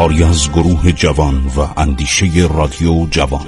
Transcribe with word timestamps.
کاری 0.00 0.24
از 0.24 0.50
گروه 0.50 0.92
جوان 0.92 1.46
و 1.56 1.80
اندیشه 1.80 2.26
رادیو 2.54 3.06
جوان. 3.10 3.46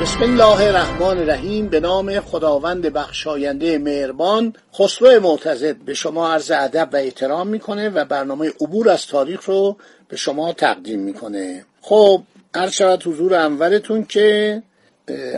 بسم 0.00 0.22
الله 0.22 0.60
الرحمن 0.60 1.18
الرحیم. 1.18 1.68
به 1.68 1.80
نام 1.80 2.20
خداوند 2.20 2.86
بخشاینده 2.86 3.78
مهربان 3.78 4.52
خسرو 4.74 5.20
معتزد 5.20 5.76
به 5.76 5.94
شما 5.94 6.32
عرض 6.32 6.50
ادب 6.50 6.88
و 6.92 6.96
احترام 6.96 7.46
می‌کنه 7.46 7.88
و 7.88 8.04
برنامه 8.04 8.52
عبور 8.60 8.90
از 8.90 9.06
تاریخ 9.06 9.44
رو 9.44 9.76
به 10.08 10.16
شما 10.16 10.52
تقدیم 10.52 11.00
می‌کنه. 11.00 11.64
خب 11.80 12.22
عرض 12.54 12.72
شود 12.72 13.06
حضور 13.06 13.34
انورتون 13.34 14.04
که 14.04 14.62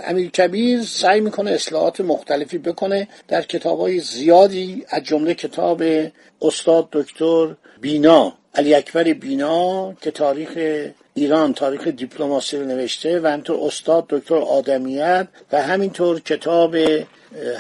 امیر 0.04 0.30
کبیر 0.30 0.82
سعی 0.82 1.20
می‌کنه 1.20 1.50
اصلاحات 1.50 2.00
مختلفی 2.00 2.58
بکنه. 2.58 3.08
در 3.28 3.42
کتاب 3.42 3.80
های 3.80 4.00
زیادی 4.00 4.84
از 4.88 5.02
جمله 5.02 5.34
کتاب 5.34 5.82
استاد 6.42 6.88
دکتر 6.92 7.54
بینا 7.80 8.32
علی 8.54 8.74
اکبر 8.74 9.12
بینا 9.12 9.92
که 9.92 10.10
تاریخ 10.10 10.58
ایران 11.14 11.54
تاریخ 11.54 11.88
دیپلماسی 11.88 12.56
رو 12.56 12.64
نوشته 12.64 13.20
و 13.20 13.26
همینطور 13.26 13.58
استاد 13.62 14.06
دکتر 14.08 14.36
آدمیت 14.36 15.28
و 15.52 15.62
همینطور 15.62 16.20
کتاب 16.20 16.76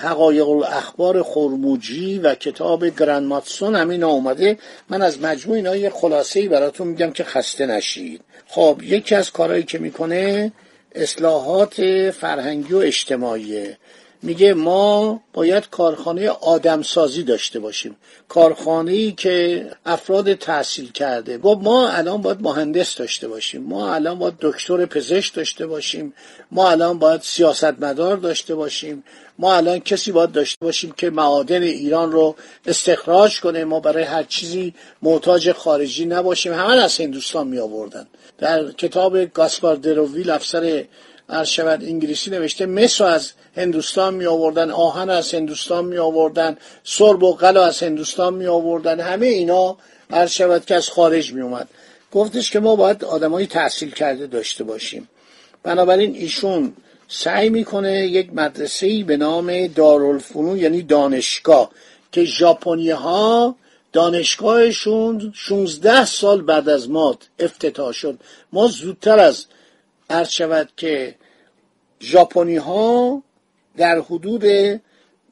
حقایق 0.02 0.48
الاخبار 0.48 1.22
خورموجی 1.22 2.18
و 2.18 2.34
کتاب 2.34 2.86
گرانماتسون 2.86 3.76
همین 3.76 4.02
اومده. 4.02 4.58
من 4.88 5.02
از 5.02 5.20
مجموع 5.20 5.56
اینا 5.56 5.76
یه 5.76 5.90
خلاصه 5.90 6.40
ای 6.40 6.48
براتون 6.48 6.88
میگم 6.88 7.10
که 7.10 7.24
خسته 7.24 7.66
نشید. 7.66 8.20
خب 8.46 8.80
یکی 8.82 9.14
از 9.14 9.30
کارهایی 9.30 9.62
که 9.62 9.78
می‌کنه 9.78 10.52
اصلاحات 10.94 12.10
فرهنگی 12.10 12.74
و 12.74 12.76
اجتماعیه. 12.76 13.78
میگه 14.22 14.54
ما 14.54 15.20
باید 15.32 15.70
کارخانه 15.70 16.28
آدمسازی 16.28 17.22
داشته 17.22 17.60
باشیم. 17.60 17.96
کارخانه 18.28 18.92
ای 18.92 19.12
که 19.12 19.66
افراد 19.86 20.34
تحصیل 20.34 20.92
کرده. 20.92 21.38
و 21.38 21.54
ما 21.54 21.88
الان 21.88 22.22
باید 22.22 22.42
مهندس 22.42 22.94
داشته 22.94 23.28
باشیم. 23.28 23.62
ما 23.62 23.94
الان 23.94 24.18
باید 24.18 24.34
دکتر 24.40 24.86
پزشک 24.86 25.34
داشته 25.34 25.66
باشیم. 25.66 26.14
ما 26.50 26.70
الان 26.70 26.98
باید 26.98 27.20
سیاستمدار 27.20 28.16
داشته 28.16 28.54
باشیم. 28.54 29.04
ما 29.38 29.54
الان 29.54 29.78
کسی 29.78 30.12
باید 30.12 30.32
داشته 30.32 30.64
باشیم 30.64 30.92
که 30.92 31.10
معادن 31.10 31.62
ایران 31.62 32.12
رو 32.12 32.36
استخراج 32.66 33.40
کنه. 33.40 33.64
ما 33.64 33.80
برای 33.80 34.04
هر 34.04 34.22
چیزی 34.22 34.74
محتاج 35.02 35.52
خارجی 35.52 36.06
نباشیم. 36.06 36.52
همه 36.52 36.82
از 36.82 37.00
هندوستان 37.00 37.48
می 37.48 37.58
آوردن 37.58 38.06
در 38.38 38.72
کتاب 38.72 39.24
گاسپار 39.24 39.76
دروویل 39.76 40.30
افسر 40.30 40.84
عرض 41.30 41.48
شود 41.48 41.84
انگلیسی 41.84 42.30
نوشته 42.30 42.66
مصر 42.66 43.04
از 43.04 43.32
هندوستان 43.56 44.14
می 44.14 44.26
آوردن 44.26 44.70
آهن 44.70 45.10
از 45.10 45.34
هندوستان 45.34 45.84
می 45.84 45.98
آوردن 45.98 46.56
سرب 46.84 47.22
و 47.22 47.34
قل 47.34 47.56
از 47.56 47.82
هندوستان 47.82 48.34
می 48.34 48.46
آوردن 48.46 49.00
همه 49.00 49.26
اینا 49.26 49.76
عرض 50.10 50.30
شود 50.30 50.64
که 50.64 50.74
از 50.74 50.88
خارج 50.88 51.32
می 51.32 51.40
اومد 51.40 51.68
گفتش 52.12 52.50
که 52.50 52.60
ما 52.60 52.76
باید 52.76 53.04
آدمایی 53.04 53.46
تحصیل 53.46 53.90
کرده 53.90 54.26
داشته 54.26 54.64
باشیم. 54.64 55.08
بنابراین 55.62 56.14
ایشون 56.14 56.72
سعی 57.08 57.48
می‌کنه 57.48 58.06
یک 58.06 58.30
مدرسه 58.34 58.86
ای 58.86 59.02
به 59.02 59.16
نام 59.16 59.66
دارالفنون 59.66 60.58
یعنی 60.58 60.82
دانشگاه 60.82 61.70
که 62.12 62.24
ژاپنی 62.24 62.90
ها 62.90 63.56
دانشگاهشون 63.92 65.32
16 65.34 66.04
سال 66.04 66.42
بعد 66.42 66.68
از 66.68 66.90
ما 66.90 67.18
افتتاح 67.38 67.92
شد. 67.92 68.18
ما 68.52 68.66
زودتر 68.66 69.18
از 69.18 69.46
عرض 70.10 70.28
شود 70.28 70.68
که 70.76 71.14
ژاپنی 72.02 72.56
ها 72.56 73.22
در 73.76 74.00
حدود 74.00 74.44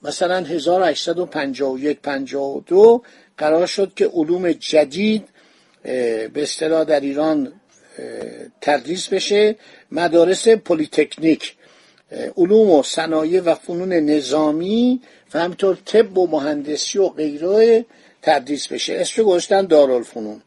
مثلا 0.03 0.37
1851 0.39 2.01
52 2.01 3.03
قرار 3.39 3.67
شد 3.67 3.93
که 3.97 4.06
علوم 4.06 4.53
جدید 4.53 5.28
به 5.83 6.31
اصطلاح 6.37 6.84
در 6.84 7.01
ایران 7.01 7.53
تدریس 8.61 9.09
بشه. 9.09 9.57
مدارس 9.93 10.49
پلیتکنیک 10.49 11.55
علوم 12.37 12.71
و 12.71 12.83
صنایع 12.83 13.41
و 13.41 13.55
فنون 13.55 13.93
نظامی 13.93 15.01
و 15.34 15.39
همینطور 15.39 15.78
طب 15.84 16.19
و 16.19 16.27
مهندسی 16.27 16.99
و 16.99 17.09
غیره 17.09 17.84
تدریس 18.23 18.69
بشه. 18.69 18.95
اسم 18.95 19.23
گذاشتن 19.23 19.67
دارالفنون. 19.67 20.43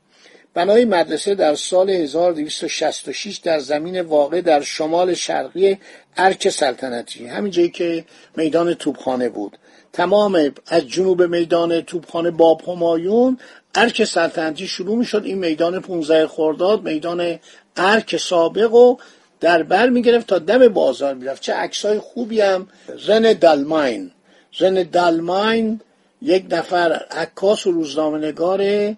بنای 0.53 0.85
مدرسه 0.85 1.35
در 1.35 1.55
سال 1.55 1.89
1266 1.89 3.37
در 3.37 3.59
زمین 3.59 4.01
واقع 4.01 4.41
در 4.41 4.61
شمال 4.61 5.13
شرقی 5.13 5.77
ارک 6.17 6.49
سلطنتی 6.49 7.27
همین 7.27 7.51
جایی 7.51 7.69
که 7.69 8.05
میدان 8.37 8.73
توبخانه 8.73 9.29
بود. 9.29 9.57
تمام 9.93 10.51
از 10.67 10.87
جنوب 10.87 11.23
میدان 11.23 11.81
توبخانه 11.81 12.31
باب 12.31 12.61
همایون 12.67 13.37
ارک 13.75 14.03
سلطنتی 14.03 14.67
شروع 14.67 14.97
می 14.97 15.05
شد 15.05 15.21
این 15.25 15.37
میدان 15.37 15.79
15 15.79 16.27
خرداد 16.27 16.83
میدان 16.83 17.39
ارک 17.77 18.17
سابق 18.17 18.73
و 18.73 18.97
در 19.39 19.63
بر 19.63 19.89
می 19.89 20.01
گرفت 20.01 20.27
تا 20.27 20.39
دم 20.39 20.67
بازار 20.67 21.13
می 21.13 21.25
رفت 21.25 21.41
چه 21.41 21.53
عکسای 21.53 21.99
خوبی 21.99 22.41
هم. 22.41 22.67
رن 23.07 23.33
دالماین 23.33 24.11
رن 24.59 24.83
دالماین 24.83 25.81
یک 26.21 26.45
نفر 26.49 27.05
عکاس 27.11 27.67
و 27.67 27.71
روزنامه 27.71 28.17
نگاره 28.17 28.97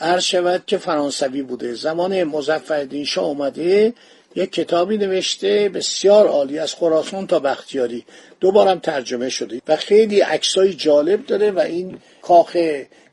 عرض 0.00 0.22
شود 0.22 0.62
که 0.66 0.78
فرانسوی 0.78 1.42
بوده. 1.42 1.74
زمان 1.74 2.24
مزفردین 2.24 3.04
شاه 3.04 3.24
اومده 3.24 3.92
یک 4.34 4.52
کتابی 4.52 4.98
نوشته 4.98 5.68
بسیار 5.68 6.26
عالی 6.26 6.58
از 6.58 6.74
خراسان 6.74 7.26
تا 7.26 7.38
بختیاری. 7.38 8.04
دوبارم 8.40 8.78
ترجمه 8.78 9.28
شده. 9.28 9.60
و 9.68 9.76
خیلی 9.76 10.20
عکسای 10.20 10.74
جالب 10.74 11.26
داره 11.26 11.50
و 11.50 11.58
این 11.58 11.98
کاخ 12.22 12.56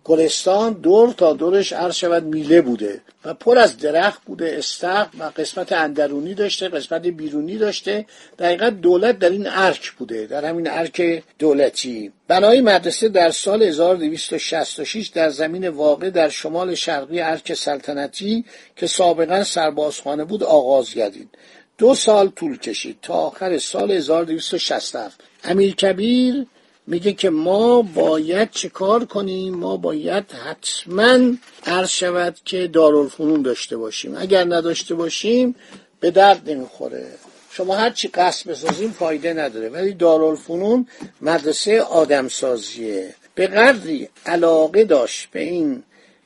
گلستان 0.10 0.74
دور 0.74 1.14
تا 1.14 1.34
دورش 1.34 1.74
عرض 1.74 1.96
شود 1.96 2.24
میله 2.24 2.62
بوده 2.62 3.02
و 3.26 3.34
پر 3.34 3.58
از 3.58 3.78
درخت 3.78 4.22
بوده 4.26 4.56
استخر 4.58 5.08
و 5.20 5.24
قسمت 5.24 5.72
اندرونی 5.72 6.34
داشته 6.34 6.70
قسمت 6.70 7.02
بیرونی 7.02 7.58
داشته. 7.58 8.06
دقیقا 8.40 8.70
دولت 8.70 9.20
در 9.20 9.30
این 9.30 9.48
ارک 9.48 9.92
بوده 9.92 10.26
در 10.26 10.46
همین 10.46 10.70
ارک 10.70 11.24
دولتی. 11.40 12.12
بنای 12.28 12.62
مدرسه 12.62 13.10
در 13.10 13.32
سال 13.32 13.64
1266 13.64 15.08
در 15.08 15.30
زمین 15.30 15.68
واقع 15.68 16.10
در 16.10 16.30
شمال 16.30 16.76
شرقی 16.76 17.20
ارک 17.22 17.54
سلطنتی 17.54 18.46
که 18.76 18.88
سابقا 18.88 19.44
سربازخانه 19.44 20.26
بود 20.26 20.44
آغاز 20.44 20.94
گردید. 20.94 21.30
دو 21.78 21.96
سال 21.96 22.30
طول 22.30 22.58
کشید 22.58 22.98
تا 23.02 23.14
آخر 23.14 23.58
سال 23.58 23.92
1267 23.92 25.24
امیر 25.44 25.76
کبیر 25.76 26.46
میگه 26.90 27.14
که 27.14 27.30
ما 27.30 27.82
باید 27.82 28.52
چه 28.52 28.70
کار 28.70 29.06
کنیم؟ 29.06 29.56
ما 29.56 29.78
باید 29.78 30.32
حتما 30.32 31.20
عرض 31.66 31.90
شود 31.90 32.38
که 32.46 32.68
دارالفنون 32.68 33.42
داشته 33.42 33.78
باشیم. 33.78 34.16
اگر 34.18 34.44
نداشته 34.44 34.96
باشیم 34.96 35.56
به 36.00 36.12
درد 36.12 36.50
نمی‌خوره. 36.50 37.08
شما 37.52 37.76
هر 37.76 37.90
چی 37.90 38.08
قصد 38.08 38.50
بسازیم 38.50 38.92
فایده 38.92 39.34
نداره. 39.34 39.70
ولی 39.70 39.94
دارالفنون 39.94 40.88
مدرسه 41.22 41.82
آدمسازیه. 41.82 43.16
به 43.36 43.48
قدری 43.48 44.10
علاقه 44.26 44.84
داشت 44.84 45.28
به 45.32 45.42
این 45.42 45.84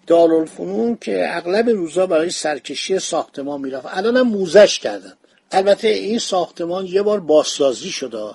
دارالفنون 0.07 0.97
که 1.01 1.37
اغلب 1.37 1.69
روزا 1.69 2.05
برای 2.05 2.29
سرکشی 2.29 2.99
ساختمان 2.99 3.61
می‌رفت. 3.61 3.85
الان 3.89 4.17
هم 4.17 4.27
موزش 4.27 4.79
کردن. 4.79 5.13
البته 5.51 5.87
این 5.87 6.19
ساختمان 6.19 6.85
یه 6.85 7.01
بار 7.01 7.19
بازسازی 7.19 7.89
شده 7.89 8.29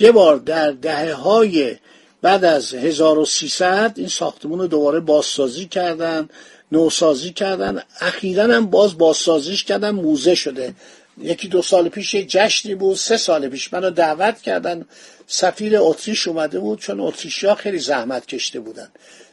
یه 0.00 0.12
بار 0.12 0.36
در 0.36 0.70
دهه 0.70 1.12
های 1.12 1.76
بعد 2.22 2.44
از 2.44 2.74
1300 2.74 3.92
این 3.96 4.08
ساختمون 4.08 4.58
رو 4.58 4.66
دوباره 4.66 5.00
بازسازی 5.00 5.66
کردن 5.66 6.28
نوسازی 6.72 7.32
کردن. 7.32 7.82
اخیرا 8.00 8.44
هم 8.44 8.66
باز 8.66 8.98
بازسازیش 8.98 9.64
کردن 9.64 9.90
موزه 9.90 10.34
شده. 10.34 10.74
یکی 11.18 11.48
دو 11.48 11.62
سال 11.62 11.88
پیش 11.88 12.14
یه 12.14 12.24
جشنی 12.24 12.74
بود 12.74 12.96
سه 12.96 13.16
سال 13.16 13.48
پیش 13.48 13.72
منو 13.72 13.90
دعوت 13.90 14.40
کردن. 14.40 14.84
سفیر 15.26 15.72
اتریش 15.78 16.28
اومده 16.28 16.58
بود 16.58 16.78
چون 16.80 17.00
اتریشیا 17.00 17.54
خیلی 17.54 17.78
زحمت 17.78 18.26
کشته 18.26 18.60
بودن. 18.60 18.88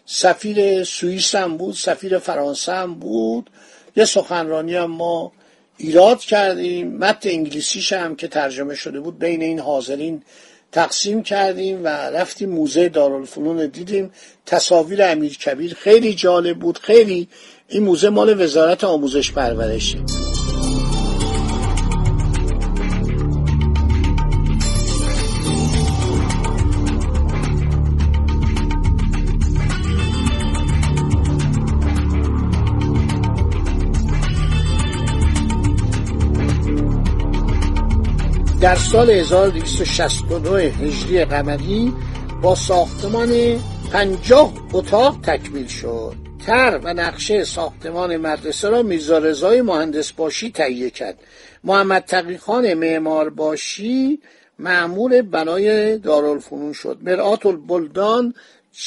سفیر 0.05 0.83
سوئیس 0.83 1.35
هم 1.35 1.57
بود 1.57 1.75
سفیر 1.75 2.17
فرانسه 2.19 2.73
هم 2.73 2.93
بود. 2.93 3.49
یه 3.95 4.05
سخنرانی 4.05 4.75
هم 4.75 4.91
ما 4.91 5.31
ایراد 5.77 6.19
کردیم. 6.19 6.97
متن 6.97 7.29
انگلیسیش 7.29 7.93
هم 7.93 8.15
که 8.15 8.27
ترجمه 8.27 8.75
شده 8.75 8.99
بود 8.99 9.19
بین 9.19 9.41
این 9.41 9.59
حاضرین 9.59 10.23
تقسیم 10.73 11.23
کردیم 11.23 11.83
و 11.83 11.87
رفتیم 11.87 12.49
موزه 12.49 12.89
دارالفنون 12.89 13.59
رو 13.59 13.67
دیدیم. 13.67 14.11
تصاویر 14.45 15.03
امیر 15.03 15.37
کبیر 15.37 15.73
خیلی 15.73 16.13
جالب 16.13 16.59
بود. 16.59 16.77
خیلی 16.77 17.27
این 17.67 17.83
موزه 17.83 18.09
مال 18.09 18.41
وزارت 18.41 18.83
آموزش 18.83 19.31
پرورشه. 19.31 19.97
در 38.63 38.75
سال 38.75 39.09
1269 39.09 40.59
هجری 40.59 41.25
قمری 41.25 41.93
با 42.41 42.55
ساختمان 42.55 43.59
پنجاه 43.91 44.53
اتاق 44.73 45.17
تکمیل 45.23 45.67
شد. 45.67 46.15
تر 46.45 46.79
و 46.83 46.93
نقشه 46.93 47.43
ساختمان 47.43 48.17
مدرسه 48.17 48.69
را 48.69 48.83
میرزا 48.83 49.17
رضای 49.17 49.61
مهندس 49.61 50.11
باشی 50.11 50.51
تهیه 50.51 50.89
کرد. 50.89 51.19
محمد 51.63 52.03
تقیخان 52.05 52.73
معمار 52.73 53.29
باشی 53.29 54.19
معمول 54.59 55.21
بنای 55.21 55.97
دارالفنون 55.97 56.73
شد. 56.73 56.97
مرآت 57.01 57.45
البلدان 57.45 58.33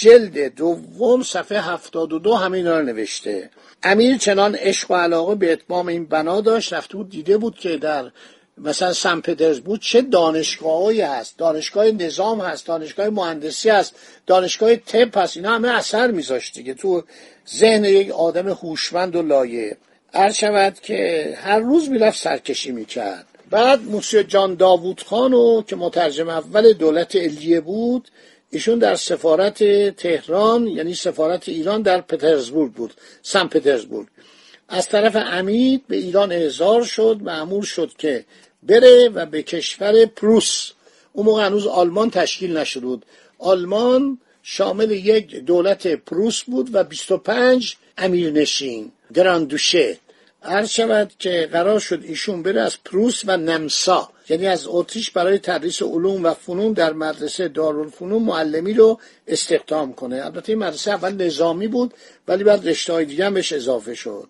جلد 0.00 0.54
دوم 0.54 1.22
صفحه 1.22 1.60
هفتاد 1.60 2.12
و 2.12 2.18
دو 2.18 2.34
همین 2.34 2.66
را 2.66 2.80
نوشته. 2.80 3.50
امیر 3.82 4.16
چنان 4.16 4.54
عشق 4.54 4.90
و 4.90 4.94
علاقه 4.94 5.34
به 5.34 5.52
اتمام 5.52 5.86
این 5.86 6.04
بنا 6.04 6.40
داشت. 6.40 6.72
رفته 6.72 6.96
بود 6.96 7.10
دیده 7.10 7.38
بود 7.38 7.54
که 7.54 7.76
در 7.76 8.10
مثلا 8.58 8.92
سن 8.92 9.20
پترزبورگ 9.20 9.80
چه 9.80 10.02
دانشگاهایی 10.02 11.00
هست؟ 11.00 11.38
دانشگاه 11.38 11.90
نظام 11.90 12.40
هست 12.40 12.66
دانشگاه 12.66 13.08
مهندسی 13.08 13.70
هست 13.70 13.94
دانشگاه 14.26 14.76
طب 14.76 15.18
هست 15.18 15.36
اینا 15.36 15.54
همه 15.54 15.68
اثر 15.68 16.10
میذاشت 16.10 16.54
دیگه. 16.54 16.74
تو 16.74 17.02
ذهن 17.56 17.84
یک 17.84 18.10
آدم 18.10 18.48
هوشمند 18.48 19.16
و 19.16 19.22
لایه. 19.22 19.76
هر 20.14 20.32
شود 20.32 20.80
که 20.82 21.32
هر 21.42 21.58
روز 21.58 21.90
می‌رفت 21.90 22.18
سرکشی 22.18 22.72
می‌کرد. 22.72 23.26
بعد 23.50 23.82
موسی 23.82 24.24
جان 24.24 24.54
داوود 24.54 25.02
خانو 25.02 25.62
که 25.62 25.76
مترجم 25.76 26.28
اول 26.28 26.72
دولت 26.72 27.16
الیه 27.16 27.60
بود 27.60 28.08
ایشون 28.50 28.78
در 28.78 28.94
سفارت 28.94 29.90
تهران 29.96 30.66
یعنی 30.66 30.94
سفارت 30.94 31.48
ایران 31.48 31.82
در 31.82 32.00
پترزبورگ 32.00 32.72
بود 32.72 32.94
سن 33.22 33.46
پترزبورگ. 33.46 34.06
از 34.68 34.88
طرف 34.88 35.16
امید 35.16 35.84
به 35.88 35.96
ایران 35.96 36.32
اعزار 36.32 36.84
شد 36.84 37.18
معمول 37.22 37.64
شد 37.64 37.92
که 37.98 38.24
بره 38.66 39.08
و 39.08 39.26
به 39.26 39.42
کشور 39.42 40.06
پروس. 40.06 40.70
اون 41.12 41.26
موقع 41.26 41.46
هنوز 41.46 41.66
آلمان 41.66 42.10
تشکیل 42.10 42.56
نشده 42.56 42.86
بود. 42.86 43.04
آلمان 43.38 44.18
شامل 44.42 44.90
یک 44.90 45.34
دولت 45.34 45.86
پروس 45.86 46.42
بود 46.42 46.74
و 46.74 46.84
25 46.84 47.76
امیرنشین 47.98 48.92
گراندوشه 49.14 49.98
عرض 50.42 50.70
شود 50.70 51.12
که 51.18 51.48
قرار 51.52 51.80
شد 51.80 52.02
ایشون 52.04 52.42
بره 52.42 52.60
از 52.60 52.76
پروس 52.84 53.22
و 53.26 53.36
نمسا. 53.36 54.10
یعنی 54.28 54.46
از 54.46 54.64
اتریش 54.66 55.10
برای 55.10 55.38
تدریس 55.38 55.82
علوم 55.82 56.24
و 56.24 56.34
فنون 56.34 56.72
در 56.72 56.92
مدرسه 56.92 57.48
دارالفنون 57.48 58.22
معلمی 58.22 58.72
رو 58.74 59.00
استخدام 59.26 59.92
کنه. 59.92 60.24
البته 60.24 60.52
این 60.52 60.58
مدرسه 60.58 60.90
اول 60.90 61.12
نظامی 61.12 61.68
بود 61.68 61.94
ولی 62.28 62.44
بعد 62.44 62.68
رشته 62.68 63.04
دیگه 63.04 63.26
هم 63.26 63.34
بهش 63.34 63.52
اضافه 63.52 63.94
شد. 63.94 64.28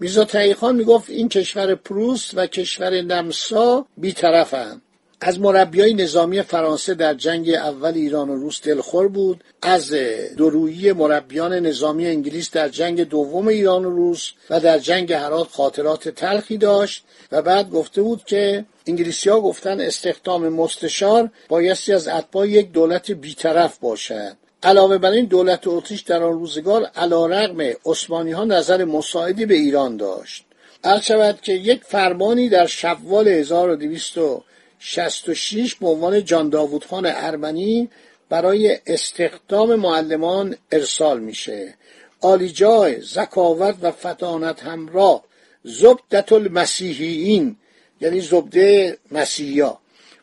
میرزا 0.00 0.24
تقیخان 0.24 0.76
می‌گفت 0.76 1.10
این 1.10 1.28
کشور 1.28 1.74
پروس 1.74 2.30
و 2.34 2.46
کشور 2.46 3.00
نمسا 3.00 3.86
بیطرفند 3.96 4.82
از 5.24 5.40
مربیای 5.40 5.94
نظامی 5.94 6.42
فرانسه 6.42 6.94
در 6.94 7.14
جنگ 7.14 7.50
اول 7.50 7.92
ایران 7.94 8.30
و 8.30 8.36
روس 8.36 8.62
دلخور 8.62 9.08
بود. 9.08 9.44
از 9.62 9.94
درویی 10.38 10.92
مربیان 10.92 11.52
نظامی 11.52 12.06
انگلیس 12.06 12.50
در 12.50 12.68
جنگ 12.68 13.08
دوم 13.08 13.48
ایران 13.48 13.84
و 13.84 13.90
روس 13.90 14.30
و 14.50 14.60
در 14.60 14.78
جنگ 14.78 15.12
هرات 15.12 15.48
خاطرات 15.48 16.08
تلخی 16.08 16.56
داشت 16.56 17.04
و 17.32 17.42
بعد 17.42 17.70
گفته 17.70 18.02
بود 18.02 18.24
که 18.24 18.64
انگلیسی 18.86 19.30
ها 19.30 19.40
گفتن 19.40 19.80
استخدام 19.80 20.48
مستشار 20.48 21.30
بایستی 21.48 21.92
از 21.92 22.08
اتباع 22.08 22.48
یک 22.48 22.72
دولت 22.72 23.10
بیطرف 23.10 23.78
باشد. 23.78 24.36
علاوه 24.64 24.98
بر 24.98 25.10
این 25.10 25.24
دولت 25.24 25.66
اتریش 25.66 26.00
در 26.00 26.22
آن 26.22 26.32
روزگار 26.32 26.84
علا 26.84 27.26
رقم 27.26 27.72
عثمانی 27.86 28.32
ها 28.32 28.44
نظر 28.44 28.84
مساعدی 28.84 29.46
به 29.46 29.54
ایران 29.54 29.96
داشت. 29.96 30.44
عرض 30.84 31.02
شود 31.02 31.40
که 31.40 31.52
یک 31.52 31.84
فرمانی 31.84 32.48
در 32.48 32.66
شوال 32.66 33.28
1266 33.28 35.74
به 35.74 35.88
عنوان 35.88 36.24
جان 36.24 36.48
داوود 36.48 36.84
خان 36.84 37.06
ارمنی 37.06 37.88
برای 38.28 38.78
استخدام 38.86 39.74
معلمان 39.74 40.56
ارسال 40.72 41.20
میشه. 41.20 41.74
آلیجای 42.20 43.00
زکاوت 43.00 43.74
و 43.82 43.90
فتانت 43.90 44.62
همراه 44.62 45.24
زبدت 45.64 46.32
المسیحیین 46.32 47.56
یعنی 48.00 48.20
زبده 48.20 48.98
مسیحیا 49.10 49.78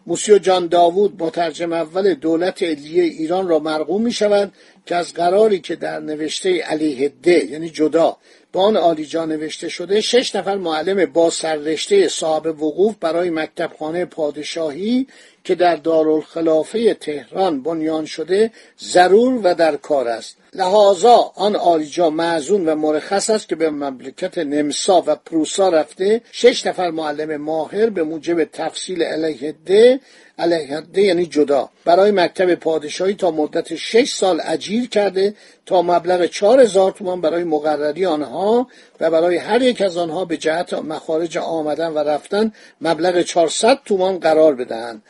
موسیو 0.07 0.37
جان 0.37 0.67
داوود 0.67 1.23
مترجم 1.23 1.73
اول 1.73 2.13
دولت 2.13 2.63
علیه 2.63 3.03
ایران 3.03 3.47
را 3.47 3.59
مرقوم 3.59 4.01
می 4.01 4.11
شود 4.11 4.53
که 4.85 4.95
از 4.95 5.13
قراری 5.13 5.59
که 5.59 5.75
در 5.75 5.99
نوشته 5.99 6.57
علیه 6.57 7.13
ده 7.23 7.45
یعنی 7.45 7.69
جدا 7.69 8.17
به 8.51 8.59
آن 8.59 8.77
آلیجا 8.77 9.25
نوشته 9.25 9.69
شده 9.69 10.01
شش 10.01 10.35
نفر 10.35 10.55
معلم 10.55 11.05
با 11.05 11.29
سررشته 11.29 12.07
صاحب 12.07 12.63
وقوف 12.63 12.95
برای 13.01 13.29
مکتبخانه 13.29 14.05
پادشاهی 14.05 15.07
که 15.43 15.55
در 15.55 15.75
دارالخلافه 15.75 16.93
تهران 16.93 17.63
بنیان 17.63 18.05
شده 18.05 18.51
ضرور 18.79 19.39
و 19.43 19.55
در 19.55 19.75
کار 19.75 20.07
است. 20.07 20.37
لحاظا 20.53 21.31
آن 21.35 21.55
آلیجا 21.55 22.09
معزون 22.09 22.69
و 22.69 22.75
مرخص 22.75 23.29
است 23.29 23.49
که 23.49 23.55
به 23.55 23.69
مملکت 23.69 24.37
نمسا 24.37 25.03
و 25.07 25.15
پروسا 25.15 25.69
رفته 25.69 26.21
شش 26.31 26.65
نفر 26.65 26.89
معلم 26.89 27.41
ماهر 27.41 27.89
به 27.89 28.03
موجب 28.03 28.43
تفصیل 28.43 29.03
علیه 29.03 29.55
ده 29.65 29.99
علیه 30.39 30.81
ده 30.81 31.01
یعنی 31.01 31.25
جدا. 31.25 31.69
برای 31.85 32.11
مکتب 32.11 32.55
پادشاهی 32.55 33.13
تا 33.13 33.31
مدت 33.31 33.75
شش 33.75 34.11
سال 34.11 34.41
اجیر 34.45 34.89
کرده 34.89 35.33
تا 35.65 35.81
مبلغ 35.81 36.25
چهار 36.25 36.59
هزار 36.61 36.91
تومان 36.91 37.21
برای 37.21 37.43
مقرری 37.43 38.05
آنها 38.05 38.67
و 38.99 39.11
برای 39.11 39.37
هر 39.37 39.61
یک 39.61 39.81
از 39.81 39.97
آنها 39.97 40.25
به 40.25 40.37
جهت 40.37 40.73
مخارج 40.73 41.37
آمدن 41.37 41.87
و 41.87 41.97
رفتن 41.97 42.51
مبلغ 42.81 43.21
400 43.21 43.79
تومان 43.85 44.19
قرار 44.19 44.55
بدهند. 44.55 45.01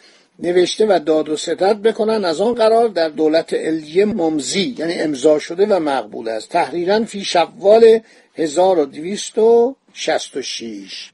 نوشته 0.44 0.86
و 0.86 1.00
داد 1.00 1.30
و 1.30 1.38
ستد 1.38 1.82
بکنن 1.82 2.26
از 2.26 2.42
آن 2.42 2.54
قرار 2.54 2.88
در 2.88 3.10
دولت 3.10 3.54
الیه 3.54 4.06
ممزی 4.06 4.76
یعنی 4.78 4.94
امضا 4.94 5.40
شده 5.40 5.66
و 5.66 5.80
مقبول 5.80 6.30
است. 6.30 6.50
تحریرا 6.50 7.06
فی 7.06 7.24
شوال 7.24 8.00
1266 8.36 11.12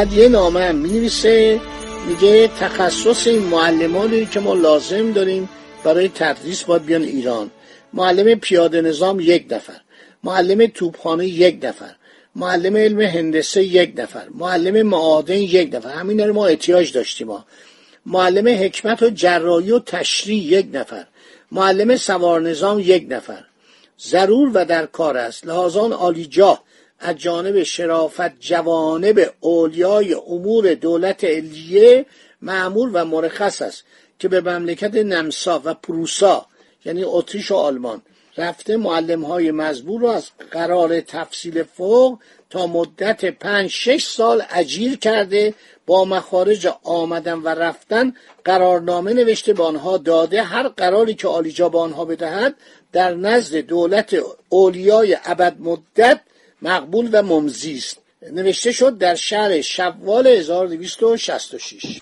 بعد 0.00 0.12
یه 0.12 0.28
نامه 0.28 0.60
هم 0.60 0.74
می 0.74 1.10
میگه 2.08 2.48
تخصص 2.60 3.26
این 3.26 3.42
معلمانی 3.42 4.26
که 4.26 4.40
ما 4.40 4.54
لازم 4.54 5.12
داریم 5.12 5.48
برای 5.84 6.08
تدریس 6.08 6.62
باید 6.62 6.84
بیان 6.84 7.02
ایران. 7.02 7.50
معلم 7.92 8.34
پیاده 8.34 8.80
نظام 8.80 9.20
یک 9.20 9.46
نفر. 9.50 9.80
معلم 10.24 10.66
توپخانه 10.66 11.26
یک 11.26 11.64
نفر. 11.64 11.94
معلم 12.36 12.76
علم 12.76 13.00
هندسه 13.00 13.62
یک 13.62 13.92
نفر. 13.96 14.28
معلم 14.34 14.86
معادن 14.86 15.36
یک 15.36 15.74
نفر. 15.74 15.92
همین 15.92 16.20
رو 16.20 16.34
ما 16.34 16.46
احتیاج 16.46 16.92
داشتیم 16.92 17.26
ما 17.26 17.44
معلم 18.06 18.48
حکمت 18.48 19.02
و 19.02 19.10
جراحی 19.10 19.70
و 19.70 19.78
تشریح 19.78 20.42
یک 20.44 20.66
نفر. 20.72 21.06
معلم 21.52 21.96
سوار 21.96 22.40
نظام 22.40 22.80
یک 22.80 23.06
نفر. 23.08 23.44
ضرور 24.00 24.50
و 24.54 24.64
در 24.64 24.86
کار 24.86 25.16
است. 25.16 25.46
لحاظان 25.46 25.92
آلیجاه 25.92 26.62
از 27.00 27.16
جانب 27.16 27.62
شرافت 27.62 28.40
جوانب 28.40 29.32
اولیای 29.40 30.14
امور 30.14 30.74
دولت 30.74 31.24
علیه 31.24 32.06
معمول 32.42 32.90
و 32.92 33.04
مرخص 33.04 33.62
است 33.62 33.84
که 34.18 34.28
به 34.28 34.40
مملکت 34.40 34.94
نمسا 34.94 35.62
و 35.64 35.74
پروسا 35.74 36.46
یعنی 36.84 37.04
اتریش 37.04 37.50
و 37.50 37.54
آلمان 37.54 38.02
رفته 38.36 38.76
معلم 38.76 39.24
های 39.24 39.50
مزبور 39.50 40.00
را 40.00 40.14
از 40.14 40.30
قرار 40.50 41.00
تفصیل 41.00 41.62
فوق 41.62 42.18
تا 42.50 42.66
مدت 42.66 43.24
پنج 43.24 43.70
شش 43.70 44.04
سال 44.04 44.42
اجیر 44.50 44.98
کرده 44.98 45.54
با 45.86 46.04
مخارج 46.04 46.68
آمدن 46.82 47.38
و 47.38 47.48
رفتن 47.48 48.14
قرارنامه 48.44 49.12
نوشته 49.12 49.52
به 49.52 49.62
آنها 49.62 49.96
داده 49.96 50.42
هر 50.42 50.68
قراری 50.68 51.14
که 51.14 51.28
آلیجا 51.28 51.68
به 51.68 51.78
آنها 51.78 52.04
بدهد 52.04 52.54
در 52.92 53.14
نزد 53.14 53.56
دولت 53.56 54.16
اولیای 54.48 55.16
ابد 55.24 55.56
مدت 55.60 56.20
مقبول 56.62 57.08
و 57.12 57.22
ممزی 57.22 57.74
است 57.74 57.98
نوشته 58.32 58.72
شد 58.72 58.98
در 58.98 59.14
شهر 59.14 59.60
شوال 59.60 60.26
1266 60.26 62.00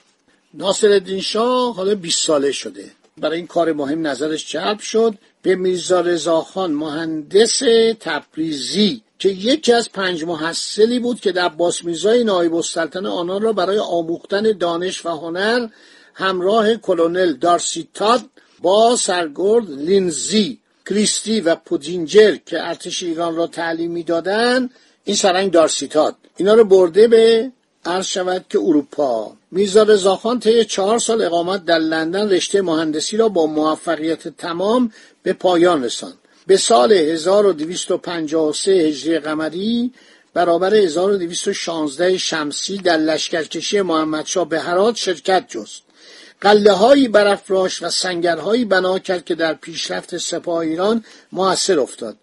ناصر 0.54 0.88
الدین 0.88 1.20
شاه 1.20 1.74
حالا 1.74 1.94
20 1.94 2.26
ساله 2.26 2.52
شده. 2.52 2.84
برای 3.18 3.36
این 3.36 3.46
کار 3.46 3.72
مهم 3.72 4.06
نظرش 4.06 4.52
جلب 4.52 4.78
شد 4.78 5.14
به 5.42 5.56
میرزا 5.56 6.00
رضاخان 6.00 6.72
مهندس 6.72 7.58
تبریزی 8.00 9.02
که 9.18 9.28
یکی 9.28 9.72
از 9.72 9.92
پنج 9.92 10.24
محصلی 10.24 10.98
بود 10.98 11.20
که 11.20 11.32
در 11.32 11.44
عباس 11.44 11.84
میرزای 11.84 12.24
نایب 12.24 12.54
السلطنه 12.54 13.08
آنان 13.08 13.42
را 13.42 13.52
برای 13.52 13.78
آموختن 13.78 14.52
دانش 14.52 15.06
و 15.06 15.08
هنر 15.08 15.68
همراه 16.14 16.74
کلونل 16.74 17.32
دارسیتاد 17.32 18.20
با 18.62 18.96
سرگرد 18.96 19.70
لینزی 19.70 20.58
کریستی 20.88 21.40
و 21.40 21.54
پودینجر 21.54 22.36
که 22.46 22.66
ارتش 22.68 23.02
ایران 23.02 23.36
را 23.36 23.46
تعلیم 23.46 23.90
می‌دادند 23.90 24.70
این 25.04 25.16
سرنگ 25.16 25.50
دارسیتاد 25.50 26.16
اینا 26.36 26.54
رو 26.54 26.64
برده 26.64 27.08
به 27.08 27.52
عرض 27.84 28.06
شود 28.06 28.44
که 28.50 28.58
اروپا. 28.58 29.32
میرزا 29.50 29.82
رضاخان 29.82 30.40
طی 30.40 30.64
چهار 30.64 30.98
سال 30.98 31.22
اقامت 31.22 31.64
در 31.64 31.78
لندن 31.78 32.30
رشته 32.30 32.62
مهندسی 32.62 33.16
را 33.16 33.28
با 33.28 33.46
موفقیت 33.46 34.28
تمام 34.28 34.92
به 35.22 35.32
پایان 35.32 35.84
رساند. 35.84 36.18
به 36.46 36.56
سال 36.56 36.92
1253 36.92 38.70
هجری 38.72 39.18
قمری 39.18 39.92
برابر 40.34 40.74
1216 40.74 42.18
شمسی 42.18 42.78
در 42.78 42.96
لشکرکشی 42.96 43.80
محمدشاه 43.80 44.48
به 44.48 44.60
هرات 44.60 44.96
شرکت 44.96 45.44
جست. 45.48 45.82
قله 46.40 46.72
هایی 46.72 47.08
برافراشت 47.08 47.82
و 47.82 47.90
سنگرهایی 47.90 48.64
بنا 48.64 48.98
کرد 48.98 49.24
که 49.24 49.34
در 49.34 49.54
پیشرفت 49.54 50.16
سپاه 50.16 50.58
ایران 50.58 51.04
موثر 51.32 51.80
افتاد. 51.80 52.16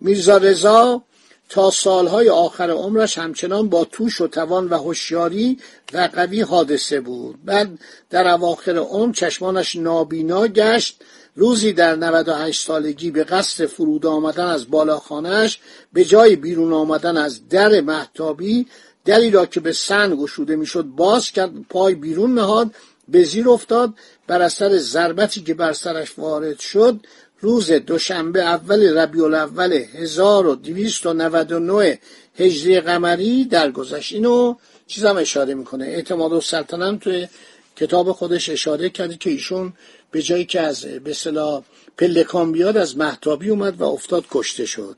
میرزا 0.00 0.36
رضا 0.36 1.02
تا 1.48 1.70
سالهای 1.70 2.28
آخر 2.28 2.70
عمرش 2.70 3.18
همچنان 3.18 3.68
با 3.68 3.84
توش 3.84 4.20
و 4.20 4.26
توان 4.26 4.68
و 4.68 4.76
هوشیاری 4.76 5.58
و 5.92 6.08
قوی 6.12 6.40
حادثه 6.40 7.00
بود. 7.00 7.44
بعد 7.44 7.78
در 8.10 8.28
اواخر 8.28 8.76
عمر 8.76 9.14
چشمانش 9.14 9.76
نابینا 9.76 10.46
گشت. 10.46 11.00
روزی 11.36 11.72
در 11.72 11.96
98 11.96 12.66
سالگی 12.66 13.10
به 13.10 13.24
قصد 13.24 13.66
فرود 13.66 14.06
آمدن 14.06 14.46
از 14.46 14.70
بالاخانهش 14.70 15.58
به 15.92 16.04
جای 16.04 16.36
بیرون 16.36 16.72
آمدن 16.72 17.16
از 17.16 17.48
در 17.48 17.80
محتابی 17.80 18.66
دری 19.04 19.30
را 19.30 19.46
که 19.46 19.60
به 19.60 19.72
سن 19.72 20.16
گشوده 20.16 20.56
می‌شد 20.56 20.82
باز 20.84 21.30
کرد 21.30 21.52
پای 21.70 21.94
بیرون 21.94 22.34
نهاد. 22.34 22.70
به 23.12 23.24
زیر 23.24 23.48
افتاد 23.48 23.94
بر 24.26 24.42
اثر 24.42 24.78
ضربتی 24.78 25.42
که 25.42 25.54
بر 25.54 25.72
سرش 25.72 26.18
وارد 26.18 26.58
شد 26.58 27.00
روز 27.40 27.72
دوشنبه 27.72 28.42
اول 28.42 28.98
ربیع 28.98 29.24
الاول 29.24 29.72
1299 29.72 31.98
هجری 32.38 32.80
قمری 32.80 33.44
درگذشت. 33.44 34.12
اینو 34.12 34.54
چیزم 34.86 35.16
اشاره 35.16 35.54
می‌کنه. 35.54 35.84
اعتماد 35.84 36.32
و 36.32 36.40
سلطنم 36.40 36.98
توی 36.98 37.28
کتاب 37.76 38.12
خودش 38.12 38.48
اشاره 38.48 38.90
کرده 38.90 39.16
که 39.16 39.30
ایشون 39.30 39.72
به 40.10 40.22
جایی 40.22 40.44
که 40.44 40.60
از 40.60 40.84
به 40.84 41.10
اصطلاح 41.10 41.62
پلکان 41.98 42.52
بیاد 42.52 42.76
از 42.76 42.96
محتابی 42.96 43.50
اومد 43.50 43.80
و 43.80 43.84
افتاد 43.84 44.24
کشته 44.30 44.66
شد. 44.66 44.96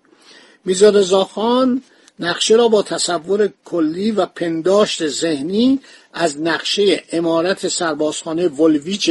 میرزا 0.65 0.91
رضاخان 0.91 1.83
نقشه 2.21 2.55
را 2.55 2.69
با 2.69 2.83
تصور 2.83 3.49
کلی 3.65 4.11
و 4.11 4.27
پنداشت 4.27 5.09
ذهنی 5.09 5.81
از 6.15 6.41
نقشه 6.41 7.03
امارت 7.13 7.69
سربازخانه 7.69 8.49
ولویچ 8.49 9.11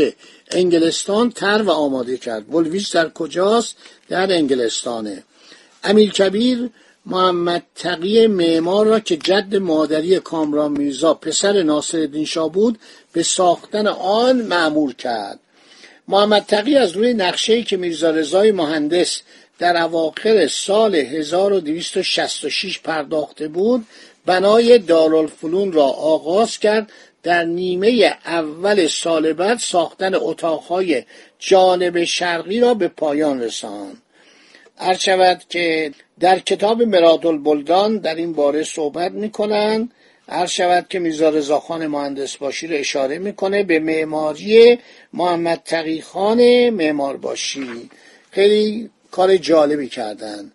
انگلستان 0.51 1.29
تر 1.29 1.61
و 1.61 1.71
آماده 1.71 2.17
کرد. 2.17 2.55
ولویچ 2.55 2.93
در 2.93 3.09
کجاست؟ 3.09 3.75
در 4.09 4.33
انگلستانه. 4.33 5.23
امیر 5.83 6.11
کبیر 6.11 6.69
محمد 7.05 7.63
تقی 7.75 8.27
معمار 8.27 8.85
را 8.85 8.99
که 8.99 9.17
جد 9.17 9.55
مادری 9.55 10.19
کامران 10.19 10.71
میرزا 10.71 11.13
پسر 11.13 11.63
ناصرالدین 11.63 12.25
شاه 12.25 12.51
بود 12.51 12.79
به 13.13 13.23
ساختن 13.23 13.87
آن 13.87 14.41
معمور 14.41 14.93
کرد. 14.93 15.39
محمد 16.07 16.45
تقی 16.47 16.75
از 16.75 16.91
روی 16.91 17.13
نقشه‌ای 17.13 17.63
که 17.63 17.77
میرزا 17.77 18.09
رضای 18.09 18.51
مهندس 18.51 19.21
در 19.59 19.83
اواخر 19.83 20.47
سال 20.47 20.95
1266 20.95 22.79
پرداخته 22.79 23.47
بود 23.47 23.85
بنای 24.25 24.77
دارالفنون 24.77 25.71
را 25.71 25.85
آغاز 25.85 26.57
کرد 26.59 26.91
در 27.23 27.43
نیمه 27.43 28.13
اول 28.25 28.87
سال 28.87 29.33
بعد 29.33 29.57
ساختن 29.57 30.15
اتاقهای 30.15 31.03
جانب 31.39 32.03
شرقی 32.03 32.59
را 32.59 32.73
به 32.73 32.87
پایان 32.87 33.41
رساند. 33.41 34.01
شود 34.99 35.41
که 35.49 35.91
در 36.19 36.39
کتاب 36.39 36.81
مراد 36.81 37.25
البلدان 37.25 37.97
در 37.97 38.15
این 38.15 38.33
باره 38.33 38.63
صحبت 38.63 39.11
می‌کنند. 39.11 39.91
هر 40.29 40.45
شود 40.45 40.85
که 40.89 40.99
میرزا 40.99 41.29
رضاخان 41.29 41.87
مهندس 41.87 42.37
باشی 42.37 42.67
رو 42.67 42.75
اشاره 42.75 43.19
می‌کنه 43.19 43.63
به 43.63 43.79
معماری 43.79 44.79
محمد 45.13 45.61
تقی 45.65 46.01
خان 46.01 46.69
معمار 46.69 47.17
باشی. 47.17 47.89
خیلی 48.31 48.89
کار 49.11 49.37
جالبی 49.37 49.87
کردند 49.87 50.51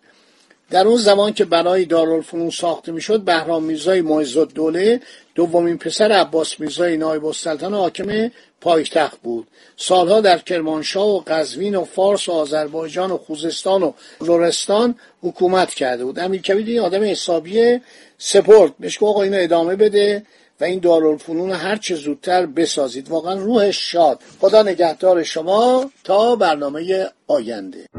در 0.71 0.87
اون 0.87 0.97
زمان 0.97 1.33
که 1.33 1.45
بنای 1.45 1.85
دارالفنون 1.85 2.49
ساخته 2.49 2.91
می‌شد 2.91 3.21
بهرام 3.21 3.63
میرزای 3.63 4.01
معز 4.01 4.37
دوله 4.37 5.01
دومین 5.35 5.77
پسر 5.77 6.11
عباس 6.11 6.59
میرزای 6.59 6.97
نایب 6.97 7.25
السلطنه 7.25 7.77
حاکم 7.77 8.31
پایتخت 8.61 9.21
بود. 9.21 9.47
سالها 9.77 10.21
در 10.21 10.37
کرمانشاه 10.37 11.07
و 11.07 11.19
قزوین 11.27 11.75
و 11.75 11.83
فارس 11.83 12.29
و 12.29 12.31
آذربایجان 12.31 13.11
و 13.11 13.17
خوزستان 13.17 13.83
و 13.83 13.91
لرستان 14.21 14.95
حکومت 15.21 15.73
کرده 15.73 16.05
بود. 16.05 16.19
امیرکبیر 16.19 16.67
این 16.67 16.79
آدم 16.79 17.03
حسابی 17.03 17.79
سپورت 18.17 18.71
بهش 18.79 19.03
آقا 19.03 19.23
اینو 19.23 19.37
ادامه 19.39 19.75
بده 19.75 20.25
و 20.61 20.63
این 20.63 20.79
دارالفنون 20.79 21.51
هر 21.51 21.75
چه 21.75 21.95
زودتر 21.95 22.45
بسازید. 22.45 23.09
واقعا 23.09 23.33
روحش 23.33 23.91
شاد. 23.91 24.19
خدا 24.41 24.63
نگهدار 24.63 25.23
شما 25.23 25.91
تا 26.03 26.35
برنامه 26.35 27.09
آینده. 27.27 27.98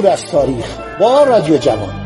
عبور 0.00 0.12
از 0.12 0.26
تاریخ. 0.26 0.78
با 1.00 1.24
رادیو 1.24 1.56
جوان. 1.56 1.99